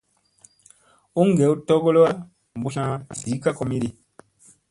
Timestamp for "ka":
3.43-3.51